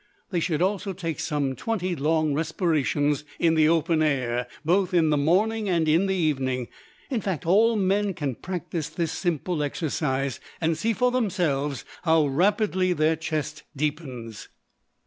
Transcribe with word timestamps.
They 0.31 0.39
should 0.39 0.63
also 0.63 0.93
take 0.93 1.19
some 1.19 1.55
twenty 1.55 1.95
long 1.95 2.33
respirations 2.33 3.23
in 3.37 3.53
the 3.53 3.69
open 3.69 4.01
air, 4.01 4.47
both 4.65 4.95
in 4.95 5.11
the 5.11 5.15
morning 5.15 5.69
and 5.69 5.87
in 5.87 6.07
the 6.07 6.15
evening. 6.15 6.69
In 7.11 7.21
fact, 7.21 7.45
all 7.45 7.75
men 7.75 8.15
can 8.15 8.33
practise 8.33 8.89
this 8.89 9.11
simple 9.11 9.61
exercise 9.61 10.39
and 10.59 10.75
see 10.75 10.93
for 10.93 11.11
themselves 11.11 11.85
how 12.01 12.25
rapidly 12.25 12.93
their 12.93 13.15
chest 13.15 13.61
deepens. 13.75 14.47